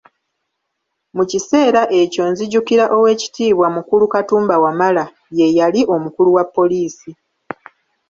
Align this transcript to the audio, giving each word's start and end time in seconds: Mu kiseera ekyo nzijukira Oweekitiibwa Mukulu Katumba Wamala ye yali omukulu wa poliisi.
Mu 1.15 1.23
kiseera 1.31 1.81
ekyo 2.01 2.23
nzijukira 2.31 2.83
Oweekitiibwa 2.97 3.67
Mukulu 3.75 4.05
Katumba 4.13 4.55
Wamala 4.63 5.03
ye 5.37 5.47
yali 5.57 5.81
omukulu 5.95 6.29
wa 6.37 6.43
poliisi. 6.55 7.11